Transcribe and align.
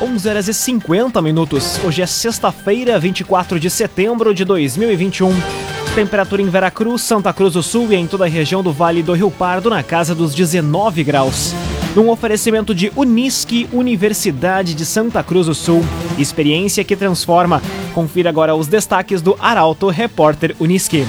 11 0.00 0.28
horas 0.28 0.48
e 0.48 0.52
50 0.52 1.22
minutos. 1.22 1.80
Hoje 1.82 2.02
é 2.02 2.06
sexta-feira, 2.06 2.98
24 2.98 3.58
de 3.58 3.70
setembro 3.70 4.34
de 4.34 4.44
2021. 4.44 5.32
Temperatura 5.94 6.42
em 6.42 6.50
Veracruz, 6.50 7.00
Santa 7.00 7.32
Cruz 7.32 7.54
do 7.54 7.62
Sul 7.62 7.90
e 7.90 7.96
em 7.96 8.06
toda 8.06 8.26
a 8.26 8.28
região 8.28 8.62
do 8.62 8.72
Vale 8.72 9.02
do 9.02 9.14
Rio 9.14 9.30
Pardo 9.30 9.70
na 9.70 9.82
casa 9.82 10.14
dos 10.14 10.34
19 10.34 11.02
graus. 11.02 11.54
Num 11.94 12.10
oferecimento 12.10 12.74
de 12.74 12.92
Unisque, 12.94 13.66
Universidade 13.72 14.74
de 14.74 14.84
Santa 14.84 15.22
Cruz 15.22 15.46
do 15.46 15.54
Sul. 15.54 15.82
Experiência 16.18 16.84
que 16.84 16.94
transforma. 16.94 17.62
Confira 17.94 18.28
agora 18.28 18.54
os 18.54 18.66
destaques 18.66 19.22
do 19.22 19.34
Arauto 19.40 19.88
Repórter 19.88 20.54
Unisque. 20.60 21.06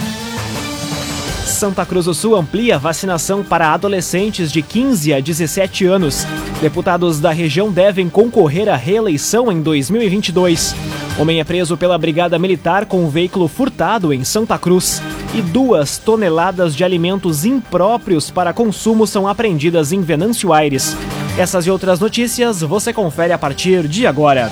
Santa 1.48 1.86
Cruz 1.86 2.06
do 2.06 2.14
Sul 2.14 2.36
amplia 2.36 2.78
vacinação 2.78 3.44
para 3.44 3.74
adolescentes 3.74 4.52
de 4.52 4.62
15 4.62 5.14
a 5.14 5.20
17 5.20 5.86
anos. 5.86 6.28
Deputados 6.62 7.20
da 7.20 7.32
região 7.32 7.72
devem 7.72 8.10
concorrer 8.10 8.68
à 8.68 8.76
reeleição 8.76 9.52
em 9.52 9.62
2022. 9.62 10.76
Homem 11.18 11.40
é 11.40 11.44
preso 11.44 11.78
pela 11.78 11.98
Brigada 11.98 12.38
Militar 12.38 12.86
com 12.86 13.04
um 13.04 13.10
veículo 13.10 13.48
furtado 13.48 14.14
em 14.14 14.24
Santa 14.24 14.58
Cruz. 14.60 15.02
E 15.34 15.42
duas 15.42 15.98
toneladas 15.98 16.76
de 16.76 16.84
alimentos 16.84 17.46
impróprios 17.46 18.30
para 18.30 18.54
consumo 18.54 19.08
são 19.08 19.28
apreendidas 19.28 19.92
em 19.92 20.02
Venâncio 20.02 20.54
Aires. 20.54 20.96
Essas 21.38 21.66
e 21.66 21.72
outras 21.72 22.00
notícias 22.00 22.62
você 22.62 22.92
confere 22.92 23.32
a 23.32 23.38
partir 23.38 23.88
de 23.88 24.06
agora. 24.06 24.52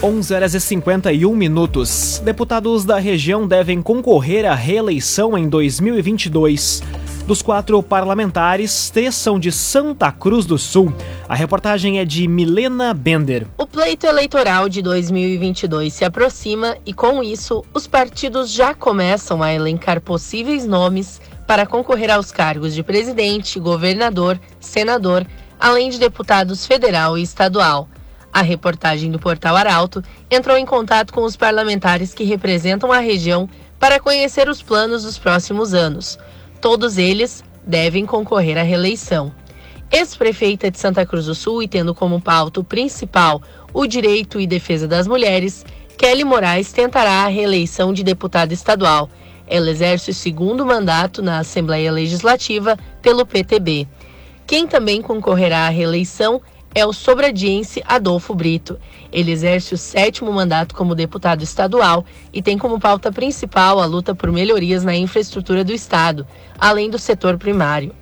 11 0.00 0.32
horas 0.32 0.54
e 0.54 0.60
51 0.60 1.34
minutos. 1.34 2.22
Deputados 2.24 2.84
da 2.84 3.00
região 3.00 3.48
devem 3.48 3.82
concorrer 3.82 4.46
à 4.46 4.54
reeleição 4.54 5.36
em 5.36 5.48
2022. 5.48 6.84
Dos 7.26 7.42
quatro 7.42 7.82
parlamentares, 7.82 8.90
três 8.90 9.16
são 9.16 9.40
de 9.40 9.50
Santa 9.50 10.12
Cruz 10.12 10.46
do 10.46 10.56
Sul. 10.56 10.94
A 11.28 11.34
reportagem 11.34 11.98
é 11.98 12.04
de 12.04 12.28
Milena 12.28 12.94
Bender. 12.94 13.48
O 13.58 13.66
pleito 13.66 14.06
eleitoral 14.06 14.68
de 14.68 14.82
2022 14.82 15.92
se 15.92 16.04
aproxima 16.04 16.76
e, 16.86 16.94
com 16.94 17.20
isso, 17.20 17.64
os 17.74 17.88
partidos 17.88 18.52
já 18.52 18.76
começam 18.76 19.42
a 19.42 19.52
elencar 19.52 20.00
possíveis 20.00 20.64
nomes 20.64 21.20
para 21.44 21.66
concorrer 21.66 22.12
aos 22.12 22.30
cargos 22.30 22.72
de 22.72 22.84
presidente, 22.84 23.58
governador, 23.58 24.38
senador, 24.60 25.26
além 25.58 25.90
de 25.90 25.98
deputados 25.98 26.64
federal 26.64 27.18
e 27.18 27.22
estadual. 27.22 27.88
A 28.32 28.42
reportagem 28.42 29.10
do 29.10 29.18
Portal 29.18 29.56
Arauto 29.56 30.02
entrou 30.30 30.56
em 30.56 30.66
contato 30.66 31.12
com 31.12 31.22
os 31.22 31.36
parlamentares 31.36 32.14
que 32.14 32.24
representam 32.24 32.92
a 32.92 32.98
região 32.98 33.48
para 33.78 34.00
conhecer 34.00 34.48
os 34.48 34.62
planos 34.62 35.04
dos 35.04 35.18
próximos 35.18 35.72
anos. 35.74 36.18
Todos 36.60 36.98
eles 36.98 37.42
devem 37.64 38.04
concorrer 38.04 38.58
à 38.58 38.62
reeleição. 38.62 39.32
Ex-prefeita 39.90 40.70
de 40.70 40.78
Santa 40.78 41.06
Cruz 41.06 41.26
do 41.26 41.34
Sul 41.34 41.62
e 41.62 41.68
tendo 41.68 41.94
como 41.94 42.20
pauta 42.20 42.62
principal 42.62 43.40
o 43.72 43.86
direito 43.86 44.38
e 44.38 44.46
defesa 44.46 44.86
das 44.86 45.06
mulheres, 45.06 45.64
Kelly 45.96 46.24
Moraes 46.24 46.72
tentará 46.72 47.24
a 47.24 47.28
reeleição 47.28 47.92
de 47.92 48.04
deputada 48.04 48.52
estadual. 48.52 49.08
Ela 49.46 49.70
exerce 49.70 50.10
o 50.10 50.14
segundo 50.14 50.64
mandato 50.66 51.22
na 51.22 51.38
Assembleia 51.38 51.90
Legislativa 51.90 52.78
pelo 53.00 53.24
PTB. 53.24 53.88
Quem 54.46 54.66
também 54.66 55.00
concorrerá 55.00 55.66
à 55.66 55.70
reeleição 55.70 56.36
é 56.36 56.57
o 56.86 56.92
sobradiense 56.92 57.82
Adolfo 57.86 58.34
Brito. 58.34 58.78
Ele 59.12 59.30
exerce 59.30 59.74
o 59.74 59.78
sétimo 59.78 60.32
mandato 60.32 60.74
como 60.74 60.94
deputado 60.94 61.42
estadual 61.42 62.04
e 62.32 62.42
tem 62.42 62.58
como 62.58 62.78
pauta 62.78 63.10
principal 63.10 63.80
a 63.80 63.86
luta 63.86 64.14
por 64.14 64.30
melhorias 64.30 64.84
na 64.84 64.94
infraestrutura 64.94 65.64
do 65.64 65.72
Estado, 65.72 66.26
além 66.58 66.90
do 66.90 66.98
setor 66.98 67.38
primário. 67.38 67.94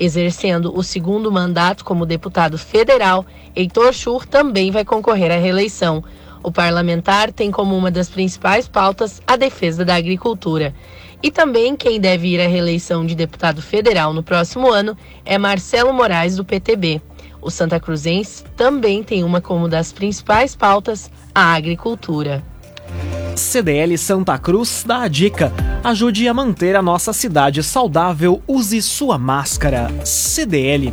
Exercendo 0.00 0.76
o 0.76 0.82
segundo 0.82 1.30
mandato 1.30 1.84
como 1.84 2.06
deputado 2.06 2.56
federal, 2.56 3.26
Heitor 3.54 3.92
Schur 3.92 4.26
também 4.26 4.70
vai 4.70 4.84
concorrer 4.84 5.32
à 5.32 5.36
reeleição. 5.36 6.04
O 6.42 6.52
parlamentar 6.52 7.32
tem 7.32 7.50
como 7.50 7.76
uma 7.76 7.90
das 7.90 8.08
principais 8.08 8.68
pautas 8.68 9.20
a 9.26 9.36
defesa 9.36 9.84
da 9.84 9.96
agricultura. 9.96 10.72
E 11.20 11.32
também 11.32 11.74
quem 11.74 11.98
deve 11.98 12.28
ir 12.28 12.40
à 12.40 12.46
reeleição 12.46 13.04
de 13.04 13.16
deputado 13.16 13.60
federal 13.60 14.12
no 14.12 14.22
próximo 14.22 14.70
ano 14.70 14.96
é 15.24 15.36
Marcelo 15.36 15.92
Moraes, 15.92 16.36
do 16.36 16.44
PTB. 16.44 17.02
O 17.40 17.50
Santa 17.50 17.78
Cruzense 17.78 18.44
também 18.56 19.02
tem 19.02 19.22
uma 19.22 19.40
como 19.40 19.68
das 19.68 19.92
principais 19.92 20.56
pautas 20.56 21.10
a 21.34 21.54
agricultura. 21.54 22.42
CDL 23.36 23.96
Santa 23.96 24.36
Cruz 24.36 24.84
dá 24.86 25.02
a 25.02 25.08
dica: 25.08 25.52
ajude 25.84 26.26
a 26.26 26.34
manter 26.34 26.74
a 26.74 26.82
nossa 26.82 27.12
cidade 27.12 27.62
saudável, 27.62 28.42
use 28.46 28.82
sua 28.82 29.16
máscara. 29.16 29.88
CDL. 30.04 30.92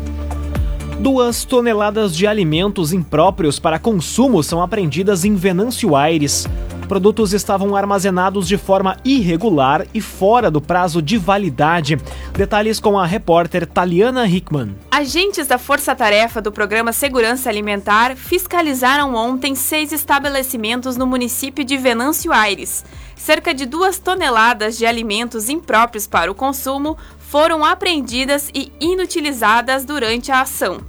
Duas 0.99 1.43
toneladas 1.43 2.15
de 2.15 2.25
alimentos 2.25 2.93
impróprios 2.93 3.59
para 3.59 3.79
consumo 3.79 4.41
são 4.41 4.61
apreendidas 4.61 5.25
em 5.25 5.35
Venâncio 5.35 5.95
Aires 5.95 6.47
produtos 6.85 7.33
estavam 7.33 7.75
armazenados 7.75 8.47
de 8.47 8.57
forma 8.57 8.97
irregular 9.03 9.85
e 9.93 9.99
fora 9.99 10.49
do 10.49 10.61
prazo 10.61 11.01
de 11.01 11.17
validade. 11.17 11.97
Detalhes 12.35 12.81
com 12.81 12.99
a 12.99 13.05
repórter 13.05 13.65
Taliana 13.65 14.27
Hickman. 14.27 14.75
Agentes 14.91 15.47
da 15.47 15.57
Força 15.57 15.95
Tarefa 15.95 16.41
do 16.41 16.51
Programa 16.51 16.91
Segurança 16.91 17.49
Alimentar 17.49 18.13
fiscalizaram 18.17 19.15
ontem 19.15 19.55
seis 19.55 19.93
estabelecimentos 19.93 20.97
no 20.97 21.07
município 21.07 21.63
de 21.63 21.77
Venâncio 21.77 22.33
Aires. 22.33 22.83
Cerca 23.15 23.53
de 23.53 23.65
duas 23.65 23.99
toneladas 23.99 24.77
de 24.77 24.85
alimentos 24.85 25.47
impróprios 25.47 26.07
para 26.07 26.29
o 26.29 26.35
consumo 26.35 26.97
foram 27.19 27.63
apreendidas 27.63 28.49
e 28.53 28.69
inutilizadas 28.81 29.85
durante 29.85 30.29
a 30.29 30.41
ação. 30.41 30.81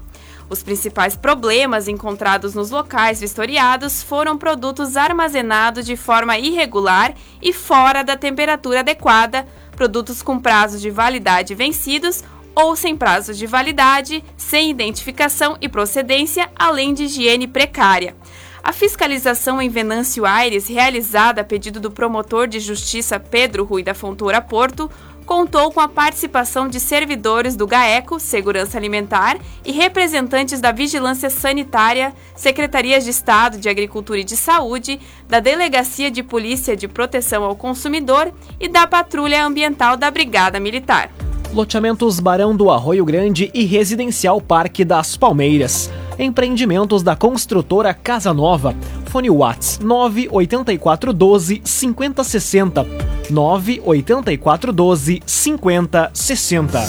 Os 0.48 0.62
principais 0.62 1.16
problemas 1.16 1.88
encontrados 1.88 2.54
nos 2.54 2.70
locais 2.70 3.20
vistoriados 3.20 4.02
foram 4.02 4.38
produtos 4.38 4.96
armazenados 4.96 5.84
de 5.84 5.96
forma 5.96 6.38
irregular 6.38 7.14
e 7.42 7.52
fora 7.52 8.04
da 8.04 8.16
temperatura 8.16 8.80
adequada, 8.80 9.46
produtos 9.76 10.22
com 10.22 10.40
prazos 10.40 10.80
de 10.80 10.90
validade 10.90 11.54
vencidos 11.54 12.24
ou 12.54 12.74
sem 12.74 12.96
prazos 12.96 13.36
de 13.36 13.46
validade, 13.46 14.24
sem 14.36 14.70
identificação 14.70 15.58
e 15.60 15.68
procedência, 15.68 16.50
além 16.56 16.94
de 16.94 17.04
higiene 17.04 17.46
precária. 17.46 18.16
A 18.64 18.72
fiscalização 18.72 19.62
em 19.62 19.68
Venâncio 19.68 20.26
Aires, 20.26 20.66
realizada 20.66 21.42
a 21.42 21.44
pedido 21.44 21.78
do 21.78 21.90
promotor 21.90 22.48
de 22.48 22.58
justiça 22.58 23.20
Pedro 23.20 23.62
Rui 23.62 23.82
da 23.82 23.94
Fontoura 23.94 24.40
Porto, 24.40 24.90
contou 25.26 25.72
com 25.72 25.80
a 25.80 25.88
participação 25.88 26.68
de 26.68 26.78
servidores 26.78 27.56
do 27.56 27.66
GAECO, 27.66 28.20
Segurança 28.20 28.78
Alimentar, 28.78 29.36
e 29.64 29.72
representantes 29.72 30.60
da 30.60 30.70
Vigilância 30.70 31.28
Sanitária, 31.28 32.14
Secretarias 32.34 33.04
de 33.04 33.10
Estado 33.10 33.58
de 33.58 33.68
Agricultura 33.68 34.20
e 34.20 34.24
de 34.24 34.36
Saúde, 34.36 35.00
da 35.28 35.40
Delegacia 35.40 36.10
de 36.10 36.22
Polícia 36.22 36.76
de 36.76 36.86
Proteção 36.86 37.42
ao 37.42 37.56
Consumidor 37.56 38.32
e 38.60 38.68
da 38.68 38.86
Patrulha 38.86 39.44
Ambiental 39.44 39.96
da 39.96 40.10
Brigada 40.10 40.60
Militar. 40.60 41.10
Loteamentos 41.52 42.20
Barão 42.20 42.54
do 42.54 42.70
Arroio 42.70 43.04
Grande 43.04 43.50
e 43.52 43.64
Residencial 43.64 44.40
Parque 44.40 44.84
das 44.84 45.16
Palmeiras. 45.16 45.90
Empreendimentos 46.18 47.02
da 47.02 47.14
construtora 47.14 47.92
Casa 47.92 48.32
Nova. 48.32 48.74
Fone 49.06 49.28
Whats 49.28 49.78
98412 49.80 51.60
5060. 51.62 52.86
98412 53.28 55.22
5060. 55.26 56.80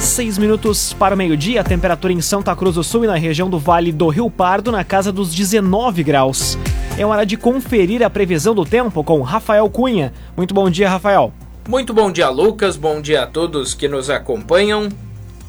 Seis 0.00 0.36
minutos 0.36 0.92
para 0.92 1.14
o 1.14 1.18
meio-dia, 1.18 1.60
a 1.60 1.64
temperatura 1.64 2.12
em 2.12 2.20
Santa 2.20 2.54
Cruz 2.54 2.74
do 2.74 2.84
Sul 2.84 3.04
e 3.04 3.06
na 3.06 3.16
região 3.16 3.48
do 3.48 3.58
Vale 3.58 3.90
do 3.90 4.08
Rio 4.08 4.28
Pardo 4.28 4.70
na 4.70 4.84
casa 4.84 5.10
dos 5.10 5.34
19 5.34 6.02
graus. 6.02 6.58
É 6.98 7.06
hora 7.06 7.24
de 7.24 7.36
conferir 7.36 8.02
a 8.02 8.10
previsão 8.10 8.54
do 8.54 8.64
tempo 8.64 9.02
com 9.02 9.22
Rafael 9.22 9.68
Cunha. 9.70 10.12
Muito 10.36 10.52
bom 10.52 10.68
dia, 10.68 10.90
Rafael. 10.90 11.32
Muito 11.68 11.94
bom 11.94 12.12
dia, 12.12 12.28
Lucas. 12.28 12.76
Bom 12.76 13.00
dia 13.00 13.22
a 13.22 13.26
todos 13.26 13.74
que 13.74 13.88
nos 13.88 14.10
acompanham. 14.10 14.88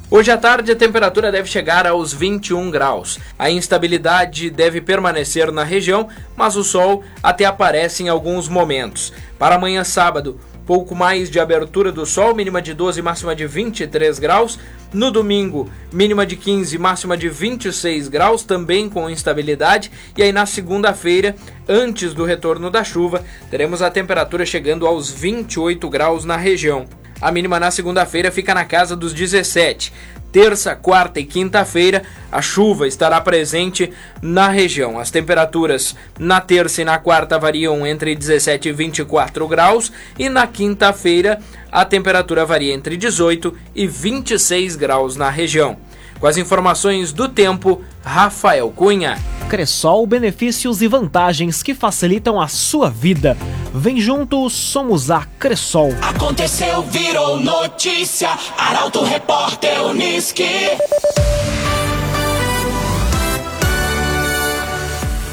Hoje 0.09 0.29
à 0.29 0.37
tarde 0.37 0.71
a 0.71 0.75
temperatura 0.75 1.31
deve 1.31 1.49
chegar 1.49 1.87
aos 1.87 2.13
21 2.13 2.69
graus. 2.69 3.17
A 3.39 3.49
instabilidade 3.49 4.51
deve 4.51 4.79
permanecer 4.79 5.51
na 5.51 5.63
região, 5.63 6.07
mas 6.35 6.55
o 6.55 6.63
sol 6.63 7.03
até 7.23 7.43
aparece 7.43 8.03
em 8.03 8.07
alguns 8.07 8.47
momentos. 8.47 9.11
Para 9.39 9.55
amanhã 9.55 9.83
sábado, 9.83 10.39
pouco 10.63 10.93
mais 10.93 11.27
de 11.27 11.39
abertura 11.39 11.91
do 11.91 12.05
sol, 12.05 12.35
mínima 12.35 12.61
de 12.61 12.75
12, 12.75 13.01
máxima 13.01 13.35
de 13.35 13.47
23 13.47 14.19
graus. 14.19 14.59
No 14.93 15.09
domingo, 15.09 15.71
mínima 15.91 16.23
de 16.23 16.35
15, 16.35 16.77
máxima 16.77 17.17
de 17.17 17.27
26 17.27 18.07
graus, 18.07 18.43
também 18.43 18.87
com 18.87 19.09
instabilidade. 19.09 19.91
E 20.15 20.21
aí 20.21 20.31
na 20.31 20.45
segunda-feira, 20.45 21.35
antes 21.67 22.13
do 22.13 22.23
retorno 22.23 22.69
da 22.69 22.83
chuva, 22.83 23.23
teremos 23.49 23.81
a 23.81 23.89
temperatura 23.89 24.45
chegando 24.45 24.85
aos 24.85 25.09
28 25.09 25.89
graus 25.89 26.25
na 26.25 26.37
região. 26.37 26.85
A 27.21 27.31
mínima 27.31 27.59
na 27.59 27.71
segunda-feira 27.71 28.31
fica 28.31 28.53
na 28.53 28.65
casa 28.65 28.95
dos 28.95 29.13
17 29.13 29.91
terça, 30.35 30.75
quarta 30.75 31.17
e 31.17 31.23
quinta-feira, 31.23 32.03
a 32.29 32.41
chuva 32.41 32.89
estará 32.89 33.21
presente 33.21 33.93
na 34.21 34.49
região. 34.49 34.99
As 34.99 35.09
temperaturas 35.09 35.95
na 36.19 36.41
terça 36.41 36.81
e 36.81 36.83
na 36.83 36.97
quarta 36.97 37.39
variam 37.39 37.87
entre 37.87 38.13
17 38.13 38.67
e 38.67 38.73
24 38.73 39.47
graus 39.47 39.93
e 40.19 40.27
na 40.27 40.45
quinta-feira 40.45 41.39
a 41.71 41.85
temperatura 41.85 42.45
varia 42.45 42.73
entre 42.73 42.97
18 42.97 43.57
e 43.73 43.87
26 43.87 44.75
graus 44.75 45.15
na 45.15 45.29
região. 45.29 45.77
Com 46.19 46.27
as 46.27 46.37
informações 46.37 47.11
do 47.11 47.27
tempo, 47.27 47.81
Rafael 48.03 48.69
Cunha. 48.71 49.17
Cressol, 49.49 50.07
benefícios 50.07 50.81
e 50.81 50.87
vantagens 50.87 51.61
que 51.61 51.73
facilitam 51.73 52.39
a 52.39 52.47
sua 52.47 52.89
vida. 52.89 53.37
Vem 53.73 53.99
junto, 53.99 54.49
somos 54.49 55.11
a 55.11 55.25
Cressol. 55.37 55.89
Aconteceu, 56.01 56.81
virou 56.83 57.39
notícia. 57.39 58.29
Arauto 58.57 59.03
Repórter 59.03 59.83
Uniski. 59.85 60.47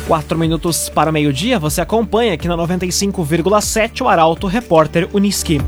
Quatro 0.07 0.37
minutos 0.37 0.89
para 0.89 1.09
o 1.09 1.13
meio-dia, 1.13 1.59
você 1.59 1.81
acompanha 1.81 2.35
aqui 2.35 2.49
na 2.49 2.57
95,7 2.57 4.03
o 4.03 4.09
Arauto 4.09 4.47
Repórter 4.47 5.09
Uniski. 5.15 5.61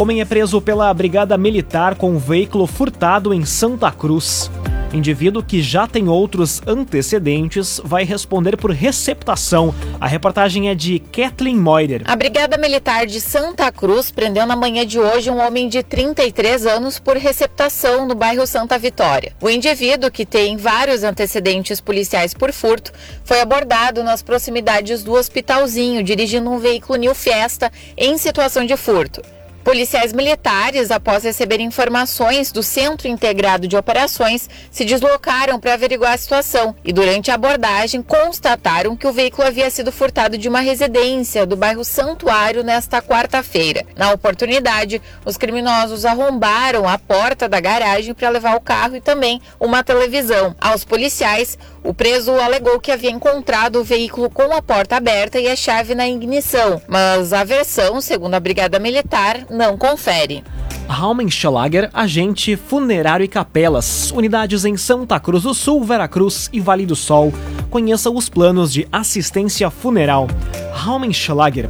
Homem 0.00 0.20
é 0.20 0.24
preso 0.24 0.60
pela 0.60 0.94
Brigada 0.94 1.36
Militar 1.36 1.96
com 1.96 2.12
um 2.12 2.18
veículo 2.18 2.68
furtado 2.68 3.34
em 3.34 3.44
Santa 3.44 3.90
Cruz. 3.90 4.48
Indivíduo 4.92 5.42
que 5.42 5.60
já 5.60 5.88
tem 5.88 6.08
outros 6.08 6.62
antecedentes 6.64 7.80
vai 7.84 8.04
responder 8.04 8.56
por 8.56 8.70
receptação. 8.70 9.74
A 10.00 10.06
reportagem 10.06 10.70
é 10.70 10.74
de 10.76 11.00
Kathleen 11.00 11.56
Moider. 11.56 12.02
A 12.04 12.14
Brigada 12.14 12.56
Militar 12.56 13.06
de 13.06 13.20
Santa 13.20 13.72
Cruz 13.72 14.12
prendeu 14.12 14.46
na 14.46 14.54
manhã 14.54 14.86
de 14.86 15.00
hoje 15.00 15.32
um 15.32 15.44
homem 15.44 15.68
de 15.68 15.82
33 15.82 16.64
anos 16.64 17.00
por 17.00 17.16
receptação 17.16 18.06
no 18.06 18.14
bairro 18.14 18.46
Santa 18.46 18.78
Vitória. 18.78 19.32
O 19.42 19.50
indivíduo, 19.50 20.12
que 20.12 20.24
tem 20.24 20.56
vários 20.56 21.02
antecedentes 21.02 21.80
policiais 21.80 22.32
por 22.32 22.52
furto, 22.52 22.92
foi 23.24 23.40
abordado 23.40 24.04
nas 24.04 24.22
proximidades 24.22 25.02
do 25.02 25.14
Hospitalzinho, 25.14 26.04
dirigindo 26.04 26.48
um 26.48 26.58
veículo 26.60 26.96
New 27.00 27.16
Fiesta 27.16 27.72
em 27.96 28.16
situação 28.16 28.64
de 28.64 28.76
furto. 28.76 29.20
Policiais 29.68 30.14
militares, 30.14 30.90
após 30.90 31.24
receber 31.24 31.60
informações 31.60 32.50
do 32.50 32.62
Centro 32.62 33.06
Integrado 33.06 33.68
de 33.68 33.76
Operações, 33.76 34.48
se 34.70 34.82
deslocaram 34.82 35.60
para 35.60 35.74
averiguar 35.74 36.14
a 36.14 36.16
situação 36.16 36.74
e, 36.82 36.90
durante 36.90 37.30
a 37.30 37.34
abordagem, 37.34 38.00
constataram 38.00 38.96
que 38.96 39.06
o 39.06 39.12
veículo 39.12 39.46
havia 39.46 39.68
sido 39.68 39.92
furtado 39.92 40.38
de 40.38 40.48
uma 40.48 40.60
residência 40.60 41.44
do 41.44 41.54
bairro 41.54 41.84
Santuário 41.84 42.64
nesta 42.64 43.02
quarta-feira. 43.02 43.84
Na 43.94 44.10
oportunidade, 44.10 45.02
os 45.22 45.36
criminosos 45.36 46.06
arrombaram 46.06 46.88
a 46.88 46.98
porta 46.98 47.46
da 47.46 47.60
garagem 47.60 48.14
para 48.14 48.30
levar 48.30 48.56
o 48.56 48.62
carro 48.62 48.96
e 48.96 49.02
também 49.02 49.38
uma 49.60 49.84
televisão. 49.84 50.56
Aos 50.58 50.82
policiais, 50.82 51.58
o 51.84 51.92
preso 51.92 52.32
alegou 52.32 52.80
que 52.80 52.90
havia 52.90 53.10
encontrado 53.10 53.76
o 53.80 53.84
veículo 53.84 54.30
com 54.30 54.50
a 54.50 54.62
porta 54.62 54.96
aberta 54.96 55.38
e 55.38 55.46
a 55.46 55.54
chave 55.54 55.94
na 55.94 56.08
ignição, 56.08 56.80
mas 56.88 57.34
a 57.34 57.44
versão, 57.44 58.00
segundo 58.00 58.32
a 58.32 58.40
Brigada 58.40 58.78
Militar, 58.78 59.46
não 59.58 59.76
confere. 59.76 60.44
Raumenschlager, 60.88 61.90
agente 61.92 62.56
funerário 62.56 63.24
e 63.24 63.28
capelas, 63.28 64.10
unidades 64.12 64.64
em 64.64 64.76
Santa 64.76 65.20
Cruz 65.20 65.42
do 65.42 65.52
Sul, 65.52 65.84
Veracruz 65.84 66.48
e 66.50 66.60
Vale 66.60 66.86
do 66.86 66.96
Sol. 66.96 67.34
Conheça 67.68 68.08
os 68.08 68.28
planos 68.28 68.72
de 68.72 68.88
assistência 68.90 69.68
funeral. 69.68 70.28
Raumenschlager. 70.72 71.68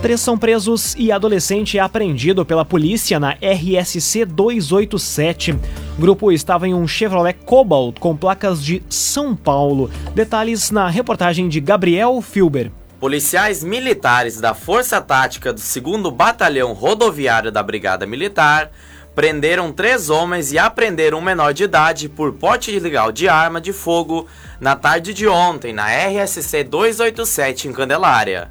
Três 0.00 0.20
são 0.20 0.38
presos 0.38 0.94
e 0.98 1.10
adolescente 1.10 1.78
é 1.78 1.80
apreendido 1.80 2.44
pela 2.44 2.64
polícia 2.64 3.18
na 3.18 3.32
RSC 3.32 4.24
287. 4.26 5.52
O 5.52 6.00
grupo 6.00 6.30
estava 6.30 6.68
em 6.68 6.74
um 6.74 6.86
Chevrolet 6.86 7.38
Cobalt 7.44 7.98
com 7.98 8.16
placas 8.16 8.62
de 8.62 8.82
São 8.88 9.34
Paulo. 9.34 9.90
Detalhes 10.14 10.70
na 10.70 10.88
reportagem 10.88 11.48
de 11.48 11.58
Gabriel 11.58 12.20
Filber. 12.20 12.70
Policiais 13.04 13.62
militares 13.62 14.40
da 14.40 14.54
Força 14.54 14.98
Tática 14.98 15.52
do 15.52 15.60
2 15.60 16.10
Batalhão 16.10 16.72
Rodoviário 16.72 17.52
da 17.52 17.62
Brigada 17.62 18.06
Militar 18.06 18.70
prenderam 19.14 19.70
três 19.70 20.08
homens 20.08 20.52
e 20.52 20.58
apreenderam 20.58 21.18
um 21.18 21.20
menor 21.20 21.52
de 21.52 21.64
idade 21.64 22.08
por 22.08 22.32
porte 22.32 22.74
ilegal 22.74 23.12
de 23.12 23.28
arma 23.28 23.60
de 23.60 23.74
fogo 23.74 24.26
na 24.58 24.74
tarde 24.74 25.12
de 25.12 25.28
ontem 25.28 25.70
na 25.70 25.84
RSC 25.84 26.64
287 26.64 27.68
em 27.68 27.74
Candelária. 27.74 28.50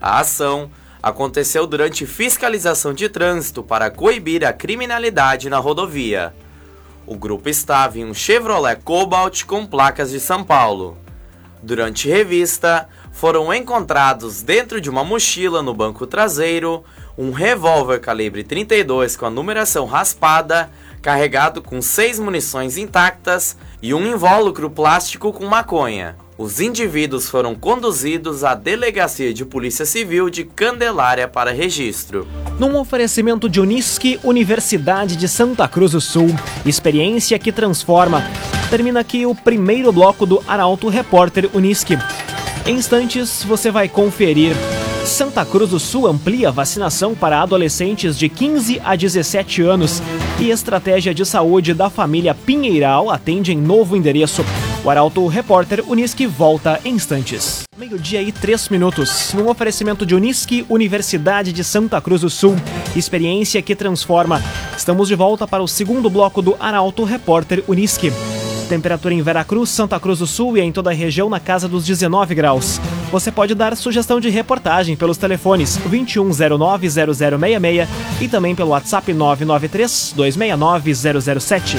A 0.00 0.18
ação 0.18 0.72
aconteceu 1.00 1.64
durante 1.64 2.04
fiscalização 2.04 2.92
de 2.92 3.08
trânsito 3.08 3.62
para 3.62 3.92
coibir 3.92 4.44
a 4.44 4.52
criminalidade 4.52 5.48
na 5.48 5.58
rodovia. 5.58 6.34
O 7.06 7.14
grupo 7.14 7.48
estava 7.48 7.96
em 7.96 8.04
um 8.04 8.12
Chevrolet 8.12 8.74
Cobalt 8.82 9.44
com 9.44 9.64
placas 9.64 10.10
de 10.10 10.18
São 10.18 10.42
Paulo. 10.42 10.98
Durante 11.62 12.08
revista, 12.08 12.88
foram 13.14 13.54
encontrados 13.54 14.42
dentro 14.42 14.80
de 14.80 14.90
uma 14.90 15.02
mochila 15.02 15.62
no 15.62 15.72
banco 15.72 16.06
traseiro 16.06 16.84
um 17.16 17.30
revólver 17.30 18.00
calibre 18.00 18.42
32 18.42 19.16
com 19.16 19.26
a 19.26 19.30
numeração 19.30 19.86
raspada, 19.86 20.68
carregado 21.00 21.62
com 21.62 21.80
seis 21.80 22.18
munições 22.18 22.76
intactas 22.76 23.56
e 23.80 23.94
um 23.94 24.04
invólucro 24.04 24.68
plástico 24.68 25.32
com 25.32 25.46
maconha. 25.46 26.16
Os 26.36 26.60
indivíduos 26.60 27.28
foram 27.28 27.54
conduzidos 27.54 28.42
à 28.42 28.56
Delegacia 28.56 29.32
de 29.32 29.44
Polícia 29.44 29.86
Civil 29.86 30.28
de 30.28 30.42
Candelária 30.42 31.28
para 31.28 31.52
registro. 31.52 32.26
Num 32.58 32.76
oferecimento 32.76 33.48
de 33.48 33.60
Unisque, 33.60 34.18
Universidade 34.24 35.14
de 35.14 35.28
Santa 35.28 35.68
Cruz 35.68 35.92
do 35.92 36.00
Sul, 36.00 36.34
experiência 36.66 37.38
que 37.38 37.52
transforma. 37.52 38.24
Termina 38.68 38.98
aqui 38.98 39.24
o 39.24 39.34
primeiro 39.36 39.92
bloco 39.92 40.26
do 40.26 40.42
Arauto 40.48 40.88
Repórter 40.88 41.48
Unisque. 41.54 41.96
Em 42.66 42.76
instantes, 42.76 43.44
você 43.44 43.70
vai 43.70 43.90
conferir. 43.90 44.56
Santa 45.04 45.44
Cruz 45.44 45.68
do 45.68 45.78
Sul 45.78 46.06
amplia 46.06 46.50
vacinação 46.50 47.14
para 47.14 47.42
adolescentes 47.42 48.16
de 48.16 48.26
15 48.26 48.80
a 48.82 48.96
17 48.96 49.60
anos 49.60 50.02
e 50.40 50.48
estratégia 50.48 51.12
de 51.12 51.26
saúde 51.26 51.74
da 51.74 51.90
família 51.90 52.34
Pinheiral 52.34 53.10
atende 53.10 53.52
em 53.52 53.58
novo 53.58 53.94
endereço. 53.94 54.42
O 54.82 54.88
Arauto 54.88 55.26
Repórter 55.26 55.84
Unisque 55.86 56.26
volta 56.26 56.80
em 56.86 56.94
instantes. 56.94 57.64
Meio-dia 57.76 58.22
e 58.22 58.32
três 58.32 58.70
minutos. 58.70 59.34
Num 59.34 59.50
oferecimento 59.50 60.06
de 60.06 60.14
Unisque, 60.14 60.64
Universidade 60.70 61.52
de 61.52 61.62
Santa 61.62 62.00
Cruz 62.00 62.22
do 62.22 62.30
Sul. 62.30 62.56
Experiência 62.96 63.60
que 63.60 63.76
transforma. 63.76 64.42
Estamos 64.74 65.08
de 65.08 65.14
volta 65.14 65.46
para 65.46 65.62
o 65.62 65.68
segundo 65.68 66.08
bloco 66.08 66.40
do 66.40 66.56
Arauto 66.58 67.04
Repórter 67.04 67.62
Unisque. 67.68 68.10
Temperatura 68.64 69.14
em 69.14 69.22
Veracruz, 69.22 69.70
Santa 69.70 70.00
Cruz 70.00 70.18
do 70.18 70.26
Sul 70.26 70.56
e 70.56 70.60
em 70.60 70.72
toda 70.72 70.90
a 70.90 70.94
região 70.94 71.30
na 71.30 71.38
casa 71.38 71.68
dos 71.68 71.84
19 71.84 72.34
graus. 72.34 72.80
Você 73.12 73.30
pode 73.30 73.54
dar 73.54 73.76
sugestão 73.76 74.18
de 74.18 74.28
reportagem 74.28 74.96
pelos 74.96 75.16
telefones 75.16 75.78
2109-0066 75.88 77.86
e 78.20 78.28
também 78.28 78.54
pelo 78.54 78.70
WhatsApp 78.70 79.12
993-269-007. 79.12 81.76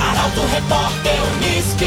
Arauto 0.00 0.40
Repórter 0.52 1.14
Uniski. 1.36 1.86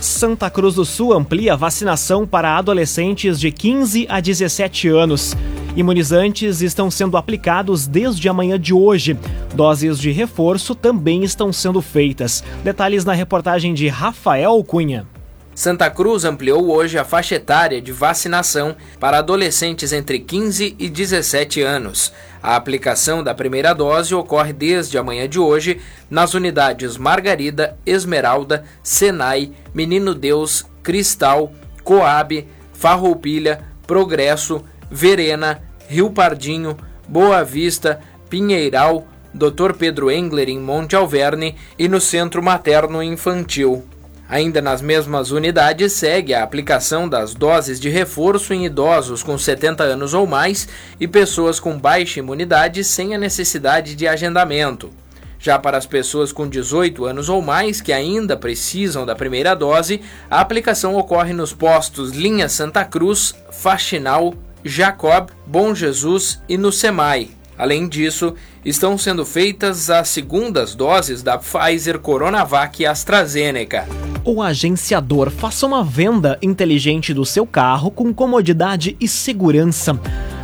Santa 0.00 0.48
Cruz 0.50 0.74
do 0.74 0.84
Sul 0.84 1.12
amplia 1.12 1.56
vacinação 1.56 2.26
para 2.26 2.56
adolescentes 2.56 3.38
de 3.38 3.52
15 3.52 4.06
a 4.08 4.18
17 4.20 4.88
anos. 4.88 5.36
Imunizantes 5.78 6.60
estão 6.60 6.90
sendo 6.90 7.16
aplicados 7.16 7.86
desde 7.86 8.28
amanhã 8.28 8.58
de 8.58 8.74
hoje. 8.74 9.16
Doses 9.54 9.96
de 9.96 10.10
reforço 10.10 10.74
também 10.74 11.22
estão 11.22 11.52
sendo 11.52 11.80
feitas. 11.80 12.42
Detalhes 12.64 13.04
na 13.04 13.12
reportagem 13.12 13.72
de 13.72 13.86
Rafael 13.86 14.60
Cunha. 14.64 15.06
Santa 15.54 15.88
Cruz 15.88 16.24
ampliou 16.24 16.68
hoje 16.68 16.98
a 16.98 17.04
faixa 17.04 17.36
etária 17.36 17.80
de 17.80 17.92
vacinação 17.92 18.74
para 18.98 19.18
adolescentes 19.18 19.92
entre 19.92 20.18
15 20.18 20.74
e 20.76 20.88
17 20.88 21.62
anos. 21.62 22.12
A 22.42 22.56
aplicação 22.56 23.22
da 23.22 23.32
primeira 23.32 23.72
dose 23.72 24.12
ocorre 24.16 24.52
desde 24.52 24.98
amanhã 24.98 25.28
de 25.28 25.38
hoje 25.38 25.80
nas 26.10 26.34
unidades 26.34 26.96
Margarida, 26.96 27.78
Esmeralda, 27.86 28.64
Senai, 28.82 29.52
Menino 29.72 30.12
Deus, 30.12 30.66
Cristal, 30.82 31.52
Coab, 31.84 32.48
Farroupilha, 32.72 33.60
Progresso, 33.86 34.64
Verena, 34.90 35.67
Rio 35.88 36.10
Pardinho, 36.10 36.76
Boa 37.08 37.42
Vista, 37.42 37.98
Pinheiral, 38.28 39.06
Dr. 39.32 39.72
Pedro 39.72 40.10
Engler 40.10 40.50
em 40.50 40.60
Monte 40.60 40.94
Alverne 40.94 41.56
e 41.78 41.88
no 41.88 41.98
Centro 41.98 42.42
Materno 42.42 43.02
Infantil. 43.02 43.82
Ainda 44.28 44.60
nas 44.60 44.82
mesmas 44.82 45.30
unidades, 45.30 45.94
segue 45.94 46.34
a 46.34 46.42
aplicação 46.42 47.08
das 47.08 47.32
doses 47.34 47.80
de 47.80 47.88
reforço 47.88 48.52
em 48.52 48.66
idosos 48.66 49.22
com 49.22 49.38
70 49.38 49.82
anos 49.82 50.12
ou 50.12 50.26
mais 50.26 50.68
e 51.00 51.08
pessoas 51.08 51.58
com 51.58 51.78
baixa 51.78 52.18
imunidade 52.18 52.84
sem 52.84 53.14
a 53.14 53.18
necessidade 53.18 53.94
de 53.94 54.06
agendamento. 54.06 54.90
Já 55.38 55.58
para 55.58 55.78
as 55.78 55.86
pessoas 55.86 56.32
com 56.32 56.46
18 56.46 57.06
anos 57.06 57.30
ou 57.30 57.40
mais 57.40 57.80
que 57.80 57.94
ainda 57.94 58.36
precisam 58.36 59.06
da 59.06 59.14
primeira 59.14 59.54
dose, 59.54 60.02
a 60.30 60.40
aplicação 60.40 60.96
ocorre 60.96 61.32
nos 61.32 61.54
postos 61.54 62.10
Linha 62.10 62.50
Santa 62.50 62.84
Cruz, 62.84 63.34
Faxinal, 63.50 64.34
Jacob, 64.64 65.30
Bom 65.46 65.74
Jesus 65.74 66.40
e 66.48 66.56
no 66.56 66.72
SEMAI. 66.72 67.30
Além 67.58 67.88
disso, 67.88 68.34
estão 68.64 68.96
sendo 68.96 69.26
feitas 69.26 69.90
as 69.90 70.08
segundas 70.08 70.74
doses 70.74 71.22
da 71.22 71.36
Pfizer, 71.36 71.98
Coronavac 71.98 72.80
e 72.80 72.86
AstraZeneca. 72.86 73.86
O 74.24 74.40
agenciador 74.40 75.30
faça 75.30 75.66
uma 75.66 75.82
venda 75.82 76.38
inteligente 76.40 77.12
do 77.12 77.24
seu 77.24 77.46
carro 77.46 77.90
com 77.90 78.14
comodidade 78.14 78.96
e 79.00 79.08
segurança. 79.08 79.98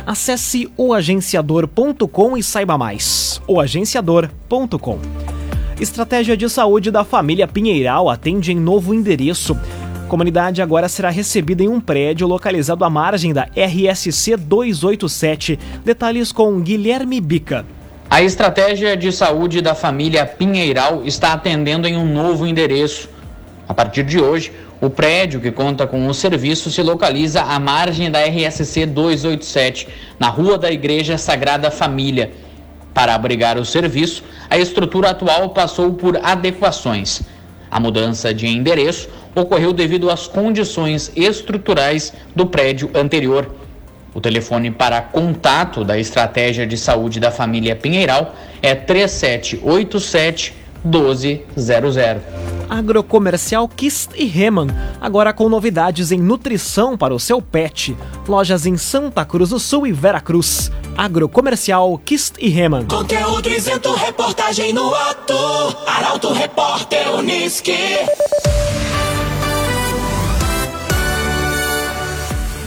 Acesse 0.05 0.69
oagenciador.com 0.75 2.37
e 2.37 2.43
saiba 2.43 2.77
mais. 2.77 3.41
oagenciador.com. 3.47 4.99
Estratégia 5.79 6.37
de 6.37 6.49
saúde 6.49 6.89
da 6.89 7.03
família 7.03 7.47
Pinheiral 7.47 8.09
atende 8.09 8.51
em 8.51 8.55
novo 8.55 8.93
endereço. 8.93 9.57
Comunidade 10.15 10.61
agora 10.61 10.87
será 10.87 11.09
recebida 11.09 11.61
em 11.61 11.67
um 11.67 11.81
prédio 11.81 12.25
localizado 12.25 12.85
à 12.85 12.89
margem 12.89 13.33
da 13.33 13.49
RSC 13.53 14.37
287. 14.37 15.59
Detalhes 15.83 16.31
com 16.31 16.57
Guilherme 16.61 17.19
Bica. 17.19 17.65
A 18.09 18.23
estratégia 18.23 18.95
de 18.95 19.11
saúde 19.11 19.59
da 19.59 19.75
família 19.75 20.25
Pinheiral 20.25 21.03
está 21.03 21.33
atendendo 21.33 21.85
em 21.85 21.97
um 21.97 22.05
novo 22.05 22.47
endereço. 22.47 23.09
A 23.67 23.73
partir 23.73 24.05
de 24.05 24.17
hoje, 24.17 24.53
o 24.79 24.89
prédio 24.89 25.41
que 25.41 25.51
conta 25.51 25.85
com 25.85 26.07
o 26.07 26.13
serviço 26.13 26.71
se 26.71 26.81
localiza 26.81 27.41
à 27.41 27.59
margem 27.59 28.09
da 28.09 28.21
RSC 28.21 28.85
287, 28.85 29.85
na 30.17 30.29
Rua 30.29 30.57
da 30.57 30.71
Igreja 30.71 31.17
Sagrada 31.17 31.69
Família. 31.69 32.31
Para 32.93 33.13
abrigar 33.13 33.57
o 33.57 33.65
serviço, 33.65 34.23
a 34.49 34.57
estrutura 34.57 35.09
atual 35.09 35.49
passou 35.49 35.91
por 35.91 36.17
adequações. 36.23 37.21
A 37.69 37.81
mudança 37.81 38.33
de 38.33 38.47
endereço 38.47 39.09
ocorreu 39.35 39.73
devido 39.73 40.09
às 40.09 40.27
condições 40.27 41.11
estruturais 41.15 42.13
do 42.35 42.45
prédio 42.45 42.89
anterior. 42.95 43.53
O 44.13 44.21
telefone 44.21 44.71
para 44.71 45.01
contato 45.01 45.83
da 45.83 45.99
estratégia 45.99 46.65
de 46.65 46.77
saúde 46.77 47.19
da 47.19 47.29
família 47.31 47.75
Pinheiral 47.75 48.33
é 48.61 48.73
3787 48.73 50.65
1200. 50.85 51.97
Agrocomercial 52.69 53.67
Kist 53.67 54.11
e 54.15 54.25
Reman, 54.25 54.67
agora 55.01 55.33
com 55.33 55.49
novidades 55.49 56.11
em 56.11 56.19
nutrição 56.19 56.97
para 56.97 57.13
o 57.13 57.19
seu 57.19 57.41
pet. 57.41 57.95
Lojas 58.27 58.65
em 58.65 58.77
Santa 58.77 59.25
Cruz 59.25 59.49
do 59.49 59.59
Sul 59.59 59.85
e 59.85 59.91
Veracruz. 59.91 60.71
Agrocomercial 60.97 61.97
Kist 62.05 62.35
e 62.39 62.49
Reman. 62.49 62.85
Conteúdo 62.85 63.49
isento, 63.49 63.93
reportagem 63.93 64.73
no 64.73 64.93
ato. 64.93 65.35
Arauto 65.85 66.31
Repórter 66.31 67.13
Uniski. 67.15 67.73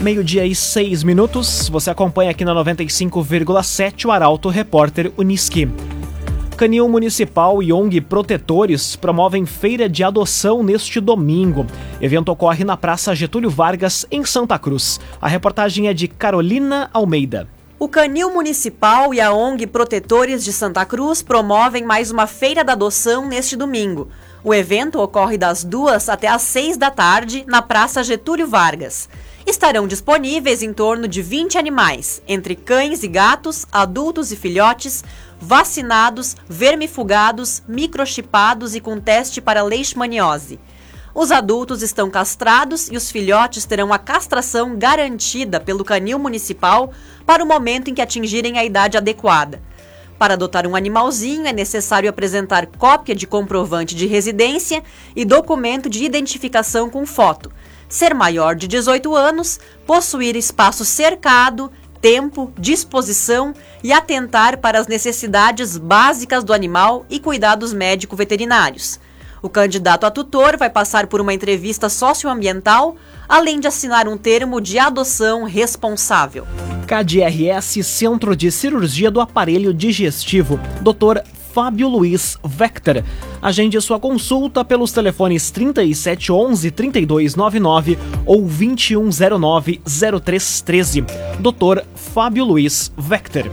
Meio-dia 0.00 0.46
e 0.46 0.54
seis 0.54 1.02
minutos. 1.02 1.68
Você 1.68 1.90
acompanha 1.90 2.30
aqui 2.30 2.44
na 2.44 2.54
95,7 2.54 4.06
o 4.06 4.12
Arauto 4.12 4.48
Repórter 4.48 5.12
Uniski. 5.18 5.68
Canil 6.56 6.88
Municipal 6.88 7.60
e 7.60 7.72
ONG 7.72 8.00
Protetores 8.02 8.94
promovem 8.94 9.44
feira 9.44 9.88
de 9.88 10.04
adoção 10.04 10.62
neste 10.62 11.00
domingo. 11.00 11.66
evento 12.00 12.30
ocorre 12.30 12.62
na 12.62 12.76
Praça 12.76 13.12
Getúlio 13.12 13.50
Vargas, 13.50 14.06
em 14.08 14.24
Santa 14.24 14.56
Cruz. 14.56 15.00
A 15.20 15.26
reportagem 15.26 15.88
é 15.88 15.92
de 15.92 16.06
Carolina 16.06 16.88
Almeida. 16.92 17.48
O 17.76 17.88
Canil 17.88 18.32
Municipal 18.32 19.12
e 19.12 19.20
a 19.20 19.32
ONG 19.32 19.66
Protetores 19.66 20.44
de 20.44 20.52
Santa 20.52 20.84
Cruz 20.84 21.22
promovem 21.22 21.84
mais 21.84 22.12
uma 22.12 22.28
feira 22.28 22.62
da 22.62 22.74
adoção 22.74 23.26
neste 23.26 23.56
domingo. 23.56 24.08
O 24.44 24.54
evento 24.54 25.00
ocorre 25.00 25.36
das 25.36 25.64
duas 25.64 26.08
até 26.08 26.28
às 26.28 26.42
seis 26.42 26.76
da 26.76 26.90
tarde 26.90 27.44
na 27.48 27.60
Praça 27.62 28.04
Getúlio 28.04 28.46
Vargas. 28.46 29.08
Estarão 29.48 29.86
disponíveis 29.86 30.62
em 30.62 30.74
torno 30.74 31.08
de 31.08 31.22
20 31.22 31.56
animais, 31.56 32.20
entre 32.28 32.54
cães 32.54 33.02
e 33.02 33.08
gatos, 33.08 33.64
adultos 33.72 34.30
e 34.30 34.36
filhotes, 34.36 35.02
vacinados, 35.40 36.36
vermifugados, 36.46 37.62
microchipados 37.66 38.74
e 38.74 38.80
com 38.80 39.00
teste 39.00 39.40
para 39.40 39.62
leishmaniose. 39.62 40.60
Os 41.14 41.32
adultos 41.32 41.80
estão 41.82 42.10
castrados 42.10 42.90
e 42.90 42.96
os 42.98 43.10
filhotes 43.10 43.64
terão 43.64 43.90
a 43.90 43.98
castração 43.98 44.76
garantida 44.76 45.58
pelo 45.58 45.82
canil 45.82 46.18
municipal 46.18 46.92
para 47.24 47.42
o 47.42 47.46
momento 47.46 47.88
em 47.88 47.94
que 47.94 48.02
atingirem 48.02 48.58
a 48.58 48.64
idade 48.66 48.98
adequada. 48.98 49.62
Para 50.18 50.34
adotar 50.34 50.66
um 50.66 50.76
animalzinho 50.76 51.46
é 51.46 51.54
necessário 51.54 52.10
apresentar 52.10 52.66
cópia 52.66 53.14
de 53.14 53.26
comprovante 53.26 53.94
de 53.94 54.06
residência 54.06 54.82
e 55.16 55.24
documento 55.24 55.88
de 55.88 56.04
identificação 56.04 56.90
com 56.90 57.06
foto 57.06 57.50
ser 57.88 58.14
maior 58.14 58.54
de 58.54 58.68
18 58.68 59.14
anos, 59.14 59.58
possuir 59.86 60.36
espaço 60.36 60.84
cercado, 60.84 61.70
tempo, 62.00 62.52
disposição 62.58 63.54
e 63.82 63.92
atentar 63.92 64.58
para 64.58 64.78
as 64.78 64.86
necessidades 64.86 65.76
básicas 65.76 66.44
do 66.44 66.52
animal 66.52 67.04
e 67.08 67.18
cuidados 67.18 67.72
médico-veterinários. 67.72 69.00
O 69.40 69.48
candidato 69.48 70.04
a 70.04 70.10
tutor 70.10 70.56
vai 70.56 70.68
passar 70.68 71.06
por 71.06 71.20
uma 71.20 71.32
entrevista 71.32 71.88
socioambiental, 71.88 72.96
além 73.28 73.60
de 73.60 73.68
assinar 73.68 74.08
um 74.08 74.16
termo 74.16 74.60
de 74.60 74.78
adoção 74.78 75.44
responsável. 75.44 76.46
KDRS 76.86 77.84
Centro 77.84 78.34
de 78.34 78.50
Cirurgia 78.50 79.10
do 79.10 79.20
Aparelho 79.20 79.72
Digestivo, 79.72 80.58
Dr. 80.80 81.22
Fábio 81.52 81.88
Luiz 81.88 82.36
Vector. 82.44 83.02
Agende 83.40 83.80
sua 83.80 83.98
consulta 83.98 84.64
pelos 84.64 84.92
telefones 84.92 85.50
3711 85.50 86.70
3299 86.70 87.98
ou 88.26 88.42
2109 88.42 89.80
0313. 89.84 91.02
Dr. 91.40 91.82
Fábio 91.94 92.44
Luiz 92.44 92.92
Vector. 92.96 93.50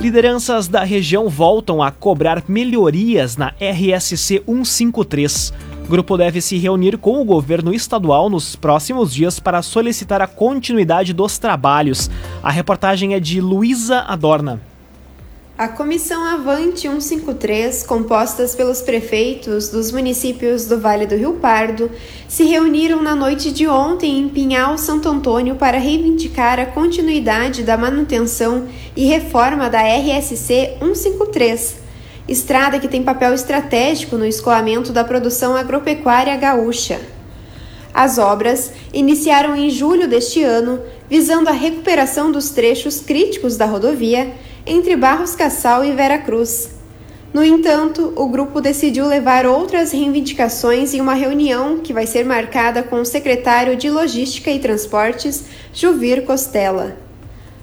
Lideranças 0.00 0.66
da 0.66 0.82
região 0.82 1.28
voltam 1.28 1.82
a 1.82 1.90
cobrar 1.90 2.42
melhorias 2.48 3.36
na 3.36 3.52
RSC 3.60 4.42
153. 4.46 5.52
O 5.84 5.90
grupo 5.90 6.16
deve 6.16 6.40
se 6.40 6.56
reunir 6.56 6.96
com 6.96 7.20
o 7.20 7.24
governo 7.24 7.74
estadual 7.74 8.30
nos 8.30 8.56
próximos 8.56 9.12
dias 9.12 9.38
para 9.38 9.60
solicitar 9.60 10.22
a 10.22 10.26
continuidade 10.26 11.12
dos 11.12 11.38
trabalhos. 11.38 12.10
A 12.42 12.50
reportagem 12.50 13.14
é 13.14 13.20
de 13.20 13.40
Luísa 13.40 14.00
Adorna. 14.00 14.69
A 15.60 15.68
Comissão 15.68 16.24
Avante 16.24 16.88
153, 16.88 17.82
compostas 17.82 18.54
pelos 18.54 18.80
prefeitos 18.80 19.68
dos 19.68 19.92
municípios 19.92 20.64
do 20.64 20.80
Vale 20.80 21.04
do 21.04 21.14
Rio 21.14 21.34
Pardo, 21.34 21.90
se 22.26 22.44
reuniram 22.44 23.02
na 23.02 23.14
noite 23.14 23.52
de 23.52 23.68
ontem 23.68 24.20
em 24.20 24.26
Pinhal, 24.30 24.78
Santo 24.78 25.06
Antônio 25.10 25.56
para 25.56 25.76
reivindicar 25.76 26.58
a 26.58 26.64
continuidade 26.64 27.62
da 27.62 27.76
manutenção 27.76 28.68
e 28.96 29.04
reforma 29.04 29.68
da 29.68 29.82
RSC 29.82 30.78
153, 30.78 31.76
estrada 32.26 32.80
que 32.80 32.88
tem 32.88 33.02
papel 33.02 33.34
estratégico 33.34 34.16
no 34.16 34.24
escoamento 34.24 34.92
da 34.94 35.04
produção 35.04 35.54
agropecuária 35.54 36.34
gaúcha. 36.38 37.02
As 37.92 38.16
obras 38.16 38.72
iniciaram 38.94 39.54
em 39.54 39.68
julho 39.68 40.08
deste 40.08 40.42
ano, 40.42 40.80
visando 41.06 41.50
a 41.50 41.52
recuperação 41.52 42.32
dos 42.32 42.48
trechos 42.48 43.00
críticos 43.00 43.58
da 43.58 43.66
rodovia 43.66 44.32
entre 44.66 44.96
Barros 44.96 45.34
Cassal 45.34 45.84
e 45.84 45.92
Vera 45.92 46.18
Cruz. 46.18 46.70
No 47.32 47.44
entanto, 47.44 48.12
o 48.16 48.28
grupo 48.28 48.60
decidiu 48.60 49.06
levar 49.06 49.46
outras 49.46 49.92
reivindicações 49.92 50.92
em 50.94 51.00
uma 51.00 51.14
reunião 51.14 51.78
que 51.78 51.92
vai 51.92 52.06
ser 52.06 52.24
marcada 52.24 52.82
com 52.82 52.96
o 52.96 53.04
secretário 53.04 53.76
de 53.76 53.88
Logística 53.88 54.50
e 54.50 54.58
Transportes, 54.58 55.44
Juvir 55.72 56.24
Costela. 56.24 56.96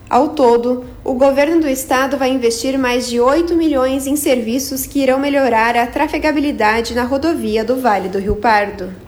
Ao 0.10 0.30
todo, 0.30 0.86
o 1.04 1.14
governo 1.14 1.60
do 1.60 1.68
estado 1.68 2.18
vai 2.18 2.30
investir 2.30 2.80
mais 2.80 3.10
de 3.10 3.20
8 3.20 3.56
milhões 3.56 4.08
em 4.08 4.16
serviços 4.16 4.86
que 4.86 5.00
irão 5.00 5.20
melhorar 5.20 5.76
a 5.76 5.86
trafegabilidade 5.86 6.96
na 6.96 7.04
rodovia 7.04 7.66
do 7.66 7.76
Vale 7.76 8.08
do 8.08 8.18
Rio 8.18 8.38
Pardo. 8.38 9.07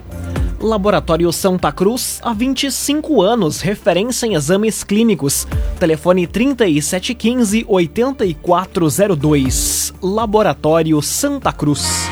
Laboratório 0.62 1.32
Santa 1.32 1.72
Cruz, 1.72 2.20
há 2.22 2.34
25 2.34 3.22
anos, 3.22 3.62
referência 3.62 4.26
em 4.26 4.34
exames 4.34 4.84
clínicos. 4.84 5.48
Telefone 5.78 6.26
3715 6.26 7.64
8402. 7.66 9.94
Laboratório 10.02 11.00
Santa 11.00 11.50
Cruz. 11.50 12.10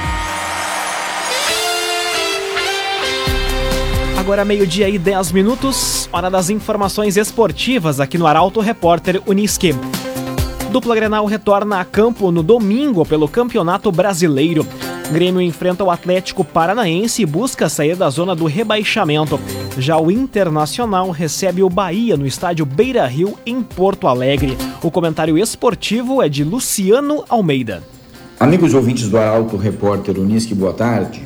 Agora 4.18 4.46
meio-dia 4.46 4.88
e 4.88 4.98
10 4.98 5.32
minutos, 5.32 6.08
hora 6.10 6.30
das 6.30 6.48
informações 6.48 7.18
esportivas 7.18 8.00
aqui 8.00 8.16
no 8.16 8.26
Arauto 8.26 8.60
Repórter 8.60 9.20
Uniski. 9.26 9.74
Dupla 10.70 10.94
Grenal 10.94 11.26
retorna 11.26 11.80
a 11.80 11.84
campo 11.84 12.30
no 12.30 12.42
domingo 12.42 13.04
pelo 13.04 13.28
Campeonato 13.28 13.92
Brasileiro. 13.92 14.66
Grêmio 15.10 15.40
enfrenta 15.40 15.82
o 15.82 15.90
Atlético 15.90 16.44
Paranaense 16.44 17.22
e 17.22 17.26
busca 17.26 17.68
sair 17.70 17.96
da 17.96 18.10
zona 18.10 18.36
do 18.36 18.44
rebaixamento. 18.44 19.40
Já 19.78 19.98
o 19.98 20.10
Internacional 20.10 21.10
recebe 21.10 21.62
o 21.62 21.70
Bahia 21.70 22.14
no 22.14 22.26
estádio 22.26 22.66
Beira 22.66 23.06
Rio, 23.06 23.34
em 23.46 23.62
Porto 23.62 24.06
Alegre. 24.06 24.56
O 24.82 24.90
comentário 24.90 25.38
esportivo 25.38 26.22
é 26.22 26.28
de 26.28 26.44
Luciano 26.44 27.24
Almeida. 27.26 27.82
Amigos 28.38 28.74
ouvintes 28.74 29.08
do 29.08 29.16
Arauto 29.16 29.56
Repórter 29.56 30.18
Unisque, 30.18 30.54
boa 30.54 30.74
tarde. 30.74 31.22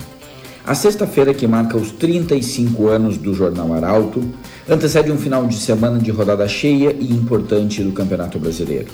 A 0.64 0.76
sexta-feira, 0.76 1.34
que 1.34 1.48
marca 1.48 1.76
os 1.76 1.90
35 1.90 2.86
anos 2.86 3.18
do 3.18 3.34
Jornal 3.34 3.74
Arauto, 3.74 4.22
antecede 4.68 5.10
um 5.10 5.18
final 5.18 5.44
de 5.44 5.56
semana 5.56 5.98
de 5.98 6.12
rodada 6.12 6.46
cheia 6.46 6.96
e 6.98 7.12
importante 7.12 7.82
do 7.82 7.90
Campeonato 7.90 8.38
Brasileiro, 8.38 8.92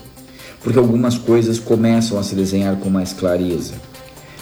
porque 0.62 0.78
algumas 0.78 1.18
coisas 1.18 1.58
começam 1.58 2.18
a 2.18 2.22
se 2.22 2.34
desenhar 2.34 2.76
com 2.76 2.88
mais 2.88 3.12
clareza. 3.12 3.74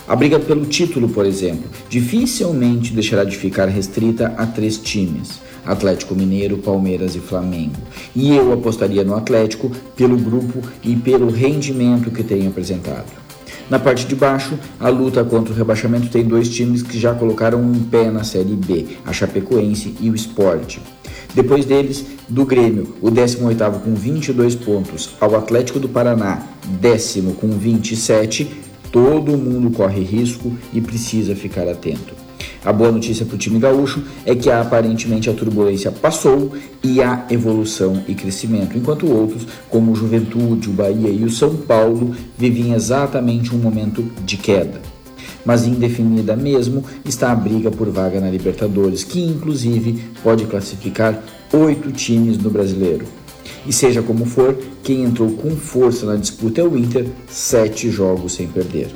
A 0.09 0.15
briga 0.15 0.39
pelo 0.39 0.65
título, 0.67 1.09
por 1.09 1.27
exemplo, 1.27 1.69
dificilmente 1.89 2.93
deixará 2.93 3.25
de 3.25 3.37
ficar 3.37 3.67
restrita 3.67 4.33
a 4.37 4.47
três 4.47 4.79
times: 4.79 5.41
Atlético 5.65 6.15
Mineiro, 6.15 6.59
Palmeiras 6.59 7.17
e 7.17 7.19
Flamengo. 7.19 7.75
E 8.15 8.35
eu 8.35 8.53
apostaria 8.53 9.03
no 9.03 9.17
Atlético 9.17 9.73
pelo 9.97 10.17
grupo 10.17 10.63
e 10.85 10.95
pelo 10.95 11.29
rendimento 11.29 12.13
que 12.13 12.23
tem 12.23 12.47
apresentado. 12.47 13.11
Na 13.69 13.81
parte 13.81 14.07
de 14.07 14.15
baixo, 14.15 14.57
a 14.79 14.89
luta 14.89 15.25
contra 15.25 15.53
o 15.53 15.57
rebaixamento 15.57 16.09
tem 16.09 16.23
dois 16.23 16.49
times 16.49 16.83
que 16.83 16.97
já 17.01 17.13
colocaram 17.13 17.61
um 17.61 17.83
pé 17.83 18.09
na 18.09 18.23
Série 18.23 18.55
B, 18.55 18.87
a 19.05 19.13
Chapecoense 19.13 19.93
e 20.01 20.09
o 20.09 20.15
Sport. 20.15 20.79
Depois 21.35 21.65
deles, 21.65 22.07
do 22.29 22.47
Grêmio, 22.47 22.95
o 23.03 23.11
18º 23.11 23.81
com 23.81 23.93
22 23.93 24.55
pontos, 24.55 25.11
ao 25.21 25.35
Atlético 25.35 25.81
do 25.81 25.89
Paraná, 25.89 26.47
décimo 26.81 27.35
com 27.35 27.49
27, 27.51 28.66
todo 28.97 29.37
mundo 29.37 29.71
corre 29.71 30.03
risco 30.03 30.57
e 30.73 30.81
precisa 30.81 31.37
ficar 31.37 31.69
atento. 31.69 32.15
A 32.65 32.73
boa 32.73 32.91
notícia 32.91 33.27
para 33.27 33.35
o 33.35 33.39
time 33.39 33.59
gaúcho 33.59 34.03
é 34.25 34.35
que 34.35 34.51
aparentemente 34.51 35.29
a 35.29 35.35
turbulência 35.35 35.93
passou 35.93 36.55
e 36.83 37.03
há 37.03 37.27
evolução 37.29 38.03
e 38.09 38.15
crescimento, 38.15 38.75
enquanto 38.75 39.13
outros, 39.13 39.47
como 39.69 39.93
o 39.93 39.95
Juventude, 39.95 40.71
o 40.71 40.73
Bahia 40.73 41.11
e 41.11 41.25
o 41.25 41.31
São 41.31 41.57
Paulo, 41.57 42.17
vivem 42.39 42.73
exatamente 42.73 43.55
um 43.55 43.59
momento 43.59 44.03
de 44.25 44.39
queda. 44.39 44.81
Mas 45.45 45.67
indefinida 45.67 46.35
mesmo 46.35 46.83
está 47.05 47.33
a 47.33 47.37
briga 47.37 47.71
por 47.71 47.91
vaga 47.91 48.19
na 48.19 48.31
Libertadores, 48.31 49.05
que 49.05 49.21
inclusive 49.21 50.03
pode 50.23 50.47
classificar 50.47 51.23
oito 51.53 51.93
times 51.93 52.39
no 52.39 52.49
brasileiro. 52.49 53.05
E 53.67 53.73
seja 53.73 54.03
como 54.03 54.27
for, 54.27 54.57
quem 54.83 55.05
entrou 55.05 55.31
com 55.33 55.57
força 55.57 56.07
na 56.07 56.17
disputa 56.17 56.61
é 56.61 56.65
o 56.65 56.77
Inter, 56.77 57.07
sete 57.29 57.91
jogos 57.91 58.35
sem 58.35 58.47
perder. 58.47 58.89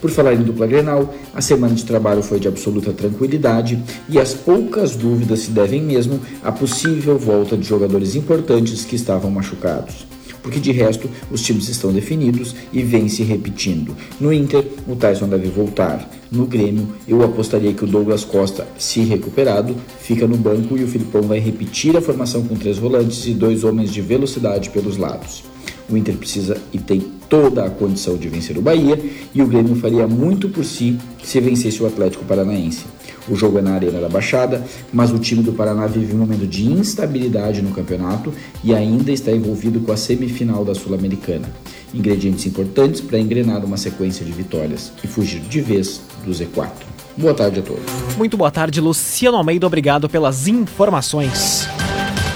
Por 0.00 0.10
falar 0.10 0.34
em 0.34 0.42
dupla 0.42 0.66
Grenal, 0.66 1.14
a 1.34 1.40
semana 1.40 1.74
de 1.74 1.84
trabalho 1.84 2.22
foi 2.22 2.38
de 2.38 2.46
absoluta 2.46 2.92
tranquilidade 2.92 3.82
e 4.08 4.18
as 4.18 4.34
poucas 4.34 4.94
dúvidas 4.94 5.40
se 5.40 5.50
devem 5.50 5.82
mesmo 5.82 6.20
à 6.44 6.52
possível 6.52 7.18
volta 7.18 7.56
de 7.56 7.66
jogadores 7.66 8.14
importantes 8.14 8.84
que 8.84 8.94
estavam 8.94 9.30
machucados. 9.30 10.06
Porque 10.42 10.60
de 10.60 10.70
resto, 10.70 11.10
os 11.28 11.42
times 11.42 11.68
estão 11.68 11.92
definidos 11.92 12.54
e 12.72 12.82
vêm 12.82 13.08
se 13.08 13.24
repetindo. 13.24 13.96
No 14.20 14.32
Inter, 14.32 14.64
o 14.86 14.94
Tyson 14.94 15.28
deve 15.28 15.48
voltar. 15.48 16.08
No 16.30 16.44
Grêmio, 16.44 16.88
eu 17.06 17.22
apostaria 17.22 17.72
que 17.72 17.84
o 17.84 17.86
Douglas 17.86 18.24
Costa, 18.24 18.66
se 18.76 19.00
recuperado, 19.00 19.76
fica 20.00 20.26
no 20.26 20.36
banco 20.36 20.76
e 20.76 20.82
o 20.82 20.88
Filipão 20.88 21.22
vai 21.22 21.38
repetir 21.38 21.96
a 21.96 22.00
formação 22.00 22.42
com 22.42 22.56
três 22.56 22.78
volantes 22.78 23.26
e 23.26 23.32
dois 23.32 23.62
homens 23.62 23.92
de 23.92 24.00
velocidade 24.00 24.70
pelos 24.70 24.96
lados. 24.96 25.44
O 25.88 25.96
Inter 25.96 26.16
precisa 26.16 26.60
e 26.72 26.78
tem 26.78 27.00
toda 27.28 27.64
a 27.64 27.70
condição 27.70 28.16
de 28.16 28.28
vencer 28.28 28.58
o 28.58 28.62
Bahia 28.62 28.98
e 29.32 29.40
o 29.40 29.46
Grêmio 29.46 29.76
faria 29.76 30.06
muito 30.08 30.48
por 30.48 30.64
si 30.64 30.98
se 31.22 31.40
vencesse 31.40 31.80
o 31.80 31.86
Atlético 31.86 32.24
Paranaense. 32.24 32.84
O 33.28 33.34
jogo 33.34 33.58
é 33.58 33.62
na 33.62 33.74
Arena 33.74 34.00
da 34.00 34.08
Baixada, 34.08 34.64
mas 34.92 35.12
o 35.12 35.18
time 35.18 35.42
do 35.42 35.52
Paraná 35.52 35.86
vive 35.86 36.14
um 36.14 36.18
momento 36.18 36.46
de 36.46 36.64
instabilidade 36.64 37.62
no 37.62 37.72
campeonato 37.72 38.32
e 38.62 38.74
ainda 38.74 39.12
está 39.12 39.32
envolvido 39.32 39.80
com 39.80 39.92
a 39.92 39.96
semifinal 39.96 40.64
da 40.64 40.74
Sul-Americana. 40.74 41.48
Ingredientes 41.94 42.46
importantes 42.46 43.00
para 43.00 43.18
engrenar 43.18 43.64
uma 43.64 43.76
sequência 43.76 44.24
de 44.24 44.32
vitórias 44.32 44.92
e 45.02 45.06
fugir 45.06 45.40
de 45.40 45.60
vez 45.60 46.00
do 46.24 46.30
Z4. 46.30 46.70
Boa 47.16 47.32
tarde 47.32 47.60
a 47.60 47.62
todos. 47.62 47.84
Muito 48.16 48.36
boa 48.36 48.50
tarde, 48.50 48.80
Luciano 48.80 49.36
Almeida. 49.38 49.66
Obrigado 49.66 50.08
pelas 50.08 50.46
informações 50.48 51.66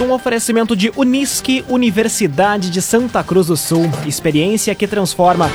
num 0.00 0.12
oferecimento 0.12 0.74
de 0.74 0.90
Unisque, 0.96 1.62
Universidade 1.68 2.70
de 2.70 2.80
Santa 2.80 3.22
Cruz 3.22 3.48
do 3.48 3.56
Sul. 3.56 3.82
Experiência 4.06 4.74
que 4.74 4.86
transforma. 4.86 5.50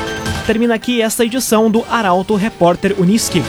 Termina 0.45 0.75
aqui 0.75 1.01
esta 1.01 1.25
edição 1.25 1.71
do 1.71 1.84
Arauto 1.89 2.36
Repórter 2.36 2.95
Unisque. 2.99 3.41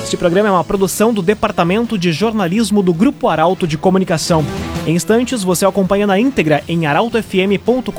Este 0.00 0.16
programa 0.16 0.48
é 0.48 0.52
uma 0.52 0.62
produção 0.62 1.12
do 1.12 1.20
Departamento 1.20 1.98
de 1.98 2.12
Jornalismo 2.12 2.80
do 2.80 2.94
Grupo 2.94 3.28
Arauto 3.28 3.66
de 3.66 3.76
Comunicação. 3.76 4.44
Em 4.86 4.94
instantes, 4.94 5.42
você 5.42 5.66
acompanha 5.66 6.06
na 6.06 6.18
íntegra 6.18 6.62
em 6.68 6.86
arautofm.com.br 6.86 7.90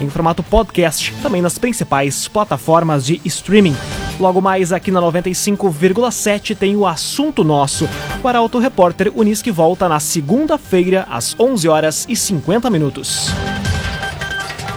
em 0.00 0.08
formato 0.08 0.42
podcast, 0.42 1.12
também 1.22 1.42
nas 1.42 1.58
principais 1.58 2.26
plataformas 2.26 3.04
de 3.04 3.20
streaming. 3.24 3.76
Logo 4.18 4.40
mais 4.40 4.72
aqui 4.72 4.90
na 4.90 5.00
95,7 5.02 6.56
tem 6.56 6.74
o 6.74 6.86
assunto 6.86 7.44
nosso. 7.44 7.86
O 8.22 8.28
Arauto 8.28 8.58
Repórter 8.58 9.12
Unisque 9.14 9.50
volta 9.50 9.86
na 9.86 10.00
segunda-feira 10.00 11.06
às 11.10 11.38
11 11.38 11.68
horas 11.68 12.06
e 12.08 12.16
50 12.16 12.70
minutos. 12.70 13.28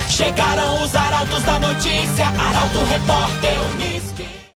Chegaram 0.09 0.83
os 0.83 0.93
arautos 0.93 1.43
da 1.43 1.59
notícia, 1.59 2.25
Arauto 2.25 2.79
Repórter 2.89 3.53
Unisque. 3.75 4.06